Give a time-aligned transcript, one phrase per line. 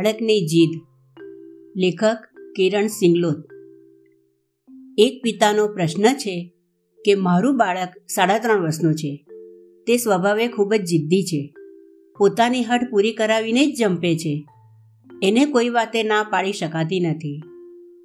[0.00, 0.70] બાળકની જીદ.
[1.76, 2.18] લેખક
[2.56, 3.36] કિરણ સિંગલોત.
[4.98, 6.52] એક પિતાનો પ્રશ્ન છે
[7.04, 9.26] કે મારું બાળક સાડા ત્રણ વર્ષનું છે.
[9.86, 11.54] તે સ્વભાવે ખૂબ જ જિદ્દી છે.
[12.18, 14.46] પોતાની હટ પૂરી કરાવીને જ જંપે છે.
[15.22, 17.42] એને કોઈ વાતે ના પાડી શકાતી નથી.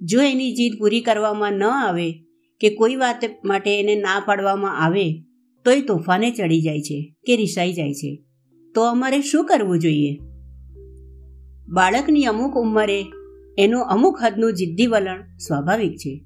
[0.00, 2.12] જો એની જીદ પૂરી કરવામાં ન આવે
[2.60, 5.12] કે કોઈ વાત માટે એને ના પાડવામાં આવે
[5.64, 8.24] તો એ તોફાને ચડી જાય છે કે રિસાઈ જાય છે.
[8.74, 10.18] તો અમારે શું કરવું જોઈએ?
[11.68, 13.04] બાળકની અમુક ઉંમરે
[13.58, 16.24] એનું અમુક હદનું જિદ્દી વલણ સ્વાભાવિક છે.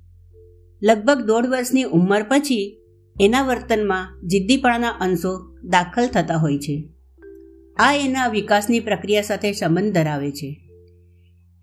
[0.83, 2.78] લગભગ દોઢ વર્ષની ઉંમર પછી
[3.20, 6.88] એના વર્તનમાં જિદ્દીપણાના અંશો દાખલ થતા હોય છે.
[7.77, 10.60] આ એના વિકાસની પ્રક્રિયા સાથે સંબંધ ધરાવે છે.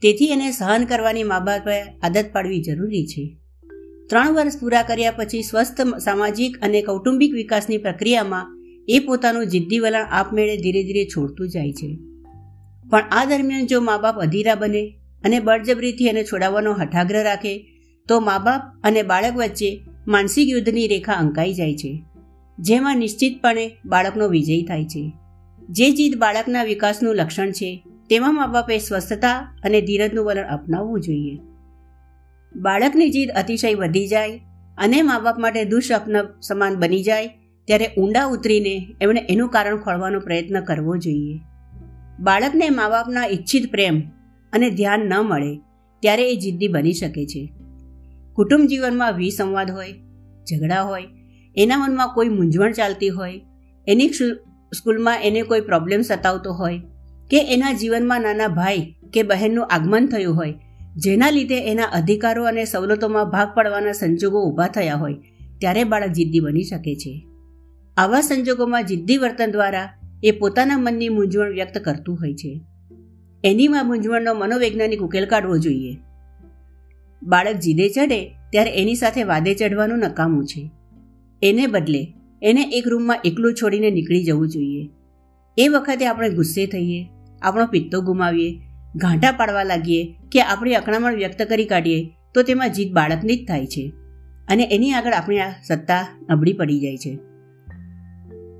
[0.01, 3.37] તેથી એને સહન કરવાની મા બાપે આદત પાડવી જરૂરી છે.
[4.09, 10.05] ત્રણ વર્ષ પૂરા કર્યા પછી સ્વસ્થ સામાજિક અને કૌટુંબિક વિકાસની પ્રક્રિયામાં એ પોતાનું જિદ્દી વલણ
[10.11, 11.99] આપમેળે ધીરે ધીરે છોડતું જાય છે.
[12.89, 14.83] પણ આ દરમિયાન જો મા બાપ અધીરા બને
[15.23, 17.53] અને બળજબરીથી એને છોડાવવાનો હઠાગ્રહ રાખે,
[18.07, 19.69] તો મા બાપ અને બાળક વચ્ચે
[20.07, 21.91] માનસિક યુદ્ધની રેખા અંકાઈ જાય છે,
[22.57, 25.03] જેમાં નિશ્ચિતપણે બાળકનો વિજય થાય છે.
[25.69, 27.69] જે જીદ બાળકના વિકાસનું લક્ષણ છે,
[28.09, 31.35] તેમાં મા બાપે સ્વસ્થતા અને ધીરજનું વલણ અપનાવવું જોઈએ.
[32.55, 34.39] બાળકની જીદ અતિશય વધી જાય
[34.77, 37.27] અને મા બાપ માટે દુઃસ્વપ્ન સમાન બની જાય,
[37.67, 41.39] ત્યારે ઊંડા ઉતરીને એમણે એનું કારણ ખોળવાનો પ્રયત્ન કરવો જોઈએ.
[42.19, 44.01] બાળકને મા બાપના ઈચ્છિત પ્રેમ
[44.53, 45.53] અને ધ્યાન ન મળે
[45.99, 47.41] ત્યારે એ જિદ્દી બની શકે છે.
[48.35, 49.93] કુટુંબ જીવનમાં વિસંવાદ હોય,
[50.47, 51.05] ઝઘડા હોય,
[51.55, 53.41] એના મનમાં કોઈ મૂંઝવણ ચાલતી હોય,
[53.87, 54.09] એની
[54.73, 56.79] સ્કૂલમાં એને કોઈ પ્રોબ્લેમ સતાવતો હોય
[57.29, 60.53] કે એના જીવનમાં નાના ભાઈ કે બહેનનું આગમન થયું હોય,
[60.95, 65.15] જેના લીધે એના અધિકારો અને સવલતોમાં ભાગ પડવાના સંજોગો ઊભા થયા હોય,
[65.59, 67.13] ત્યારે બાળક જિદ્દી બની શકે છે.
[67.97, 72.61] આવા સંજોગોમાં જિદ્દી વર્તન દ્વારા એ પોતાના મનની મૂંઝવણ વ્યક્ત કરતું હોય છે.
[73.43, 75.97] એનીમાં મૂંઝવણનો મનોવૈજ્ઞાનિક ઉકેલ કાઢવો જોઈએ.
[77.23, 80.71] બાળક જીદે ચડે ત્યારે એની સાથે વાદે ચઢવાનું નકામું છે.
[81.41, 84.89] એને બદલે એને એક રૂમમાં એકલું છોડીને નીકળી જવું જોઈએ.
[85.57, 87.07] એ વખતે આપણે ગુસ્સે થઈએ,
[87.41, 88.61] આપણો પિત્તો ગુમાવીએ
[88.95, 93.65] ઘાંટા પાડવા લાગીએ કે આપણી અકળામણ વ્યક્ત કરી કાઢીએ તો તેમાં જીત બાળકની જ થાય
[93.65, 93.93] છે.
[94.47, 97.28] અને એની આગળ આપણી આ સત્તા નબળી પડી જાય છે.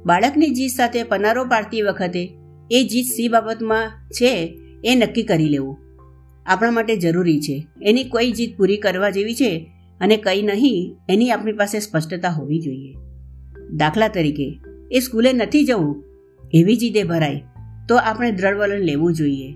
[0.06, 2.30] બાળકની જીત સાથે પનારો પાડતી વખતે
[2.72, 5.78] એ જીત સી બાબતમાં છે એ નક્કી કરી લેવું.
[6.46, 7.68] આપણા માટે જરૂરી છે.
[7.82, 9.72] એની કઈ જીત પૂરી કરવા જેવી છે
[10.02, 12.94] અને કઈ નહીં, એની આપણી પાસે સ્પષ્ટતા હોવી જોઈએ.
[13.72, 14.60] દાખલા તરીકે,
[14.92, 16.04] એ સ્કૂલે નથી જવું,
[16.54, 17.44] એવી જીદે ભરાય,
[17.90, 19.54] તો આપણે દ્રઢ વલણ લેવું જોઈએ.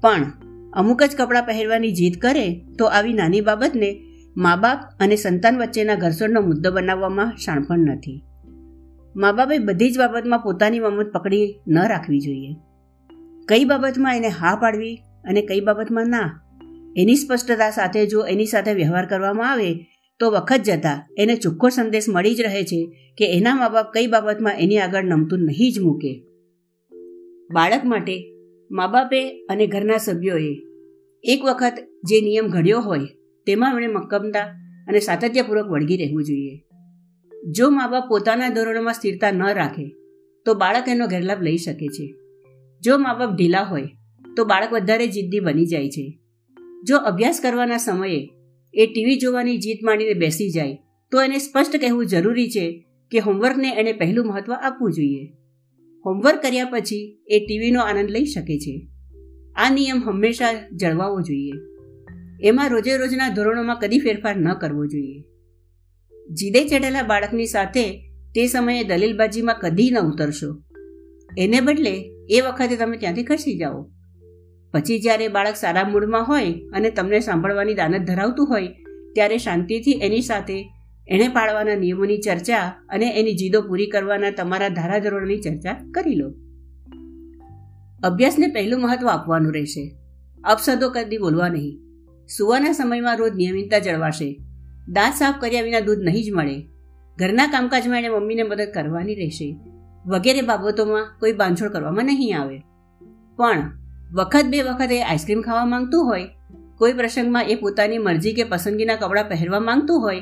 [0.00, 0.32] પણ,
[0.72, 4.00] અમુક જ કપડાં પહેરવાની જીદ કરે, તો આવી નાની બાબતને
[4.36, 8.22] મા બાપ અને સંતાન વચ્ચેના ઘર્ષણનો મુદ્દો બનાવવામાં શાણપણ નથી.
[9.16, 12.54] મા બાપે બધી જ બાબતમાં પોતાની મમત પકડી ન રાખવી જોઈએ.
[13.48, 16.46] કઈ બાબતમાં એને હા પાડવી અને કઈ બાબતમાં ના?
[16.96, 19.86] એની સ્પષ્ટતા સાથે જો એની સાથે વ્યવહાર કરવામાં આવે,
[20.20, 22.86] તો વખત જતાં એને ચોખ્ખો સંદેશ મળી જ રહે છે
[23.18, 26.24] કે એના મા બાપ કઈ બાબતમાં એની આગળ નમતું નહીં જ મૂકે.
[27.54, 28.32] બાળક માટે
[28.70, 30.58] મા બાપે અને ઘરના સભ્યોએ
[31.24, 33.00] એક વખત જે નિયમ ઘડ્યો હોય,
[33.46, 34.40] તેમાં એમણે મક્કમતા
[34.88, 36.69] અને સાતત્યપૂર્વક વળગી રહેવું જોઈએ.
[37.48, 39.96] જો મા બાપ પોતાના ધોરણોમાં સ્થિરતા ન રાખે,
[40.44, 42.14] તો બાળક એનો ગેરલાભ લઈ શકે છે.
[42.80, 43.88] જો મા બાપ ઢીલા હોય,
[44.36, 46.18] તો બાળક વધારે જિદ્દી બની જાય છે.
[46.84, 48.30] જો અભ્યાસ કરવાના સમયે
[48.74, 50.78] એ ટીવી જોવાની જીત માંડીને બેસી જાય,
[51.10, 55.32] તો એને સ્પષ્ટ કહેવું જરૂરી છે કે હોમવર્કને એને પહેલું મહત્વ આપવું જોઈએ.
[56.06, 58.88] હોમવર્ક કર્યા પછી એ ટીવીનો આનંદ લઈ શકે છે.
[59.56, 61.52] આ નિયમ હંમેશા જળવાવો જોઈએ.
[62.42, 65.24] એમાં રોજે રોજના ધોરણોમાં કદી ફેરફાર ન કરવો જોઈએ.
[66.30, 70.62] જીદે ચડેલા બાળકની સાથે તે સમયે દલીલબાજીમાં કદી ન ઉતરશો.
[71.38, 73.90] એને બદલે એ વખતે તમે ત્યાંથી ખસી જાઓ.
[74.72, 78.66] પછી જ્યારે બાળક સારા મૂડમાં હોય અને તમને સાંભળવાની દાનત ધરાવતું હોય,
[79.14, 80.72] ત્યારે શાંતિથી એની સાથે
[81.08, 86.34] એણે પાળવાના નિયમોની ચર્ચા અને એની જીદો પૂરી કરવાના તમારા ધારાધોરણની ચર્ચા કરી લો.
[88.02, 89.96] અભ્યાસને પહેલું મહત્વ આપવાનું રહેશે.
[90.44, 91.78] અપશબ્દો કદી બોલવા નહીં.
[92.36, 94.40] સુવાના સમયમાં રોજ નિયમિતતા જળવાશે.
[94.92, 96.66] દાંત સાફ કર્યા વિના દૂધ નહીં જ મળે.
[97.18, 99.56] ઘરના કામકાજમાં એણે મમ્મીને મદદ કરવાની રહેશે.
[100.06, 102.62] વગેરે બાબતોમાં કોઈ બાંધછોડ કરવામાં નહીં આવે.
[103.36, 103.72] પણ
[104.14, 106.28] વખત બે વખત એ આઈસ્ક્રીમ ખાવા માંગતું હોય,
[106.78, 110.20] કોઈ પ્રસંગમાં એ પોતાની મરજી કે પસંદગીના કપડાં પહેરવા માંગતું હોય,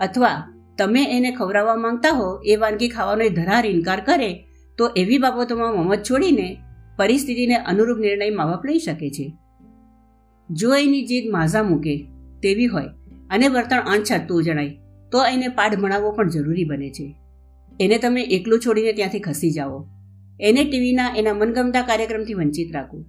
[0.00, 4.44] અથવા તમે એને ખવડાવવા માંગતા હો, એ વાનગી ખાવાનો ધરાર ઇનકાર કરે,
[4.78, 6.58] તો એવી બાબતોમાં મમત છોડીને
[6.96, 9.36] પરિસ્થિતિને અનુરૂપ નિર્ણય મા બાપ લઈ શકે છે.
[10.50, 12.06] જો એની જીદ માઝા મૂકે,
[12.42, 12.84] તેવી હોય
[13.30, 14.68] અને વર્તન અણછાતું જણાય,
[15.12, 17.16] તો એને પાઠ ભણાવવો પણ જરૂરી બને છે.
[17.80, 19.88] એને તમે એકલું છોડીને ત્યાંથી ખસી જાઓ.
[20.40, 23.04] એને ટીવીના એના મનગમતા કાર્યક્રમથી વંચિત રાખો.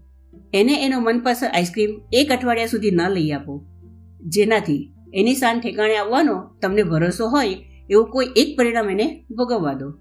[0.54, 3.66] એને એનો મનપસંદ આઈસ્ક્રીમ એક અઠવાડિયા સુધી ન લઈ આપો.
[4.28, 7.56] જેનાથી એની શાન ઠેકાણે આવવાનો તમને ભરોસો હોય,
[7.90, 9.94] એવું કોઈ એક પરિણામ એને ભોગવવા દો.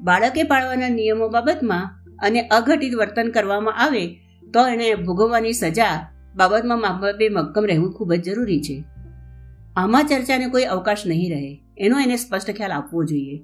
[0.00, 1.90] બાળકે પાળવાના નિયમો બાબતમાં
[2.22, 4.08] અને અઘટિત વર્તન કરવામાં આવે,
[4.54, 8.84] તો એને ભોગવવાની સજા બાબતમાં મા બાપે મક્કમ રહેવું ખૂબ જ જરૂરી છે.
[9.78, 11.62] આમાં ચર્ચાને કોઈ અવકાશ નહીં રહે.
[11.78, 13.36] એનો એને સ્પષ્ટ ખ્યાલ આપવો જોઈએ.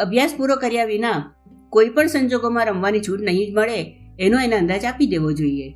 [0.00, 1.34] અભ્યાસ પૂરો કર્યા વિના
[1.70, 5.74] કોઈ પણ સંજોગોમાં રમવાની છૂટ નહીં જ મળે, એનો એને અંદાજ આપી દેવો જોઈએ.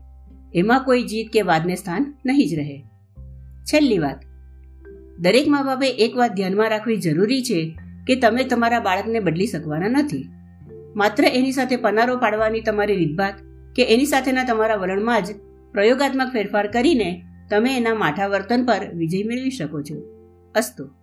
[0.54, 2.84] એમાં કોઈ જીત કે વાદને સ્થાન નહીં જ રહે.
[3.64, 4.20] છેલ્લી વાત.
[5.18, 9.88] દરેક મા બાપે એક વાત ધ્યાનમાં રાખવી જરૂરી છે કે તમે તમારા બાળકને બદલી શકવાના
[9.88, 10.28] નથી.
[10.96, 13.34] માત્ર એની સાથે પનારો પાડવાની તમારી રીતભાત
[13.76, 15.26] કે એની સાથેના તમારા વલણમાં જ
[15.72, 17.10] પ્રયોગાત્મક ફેરફાર કરીને
[17.52, 19.96] તમે એના માઠા વર્તન પર વિજય મેળવી શકો છો.
[20.54, 21.01] અસ્તુ.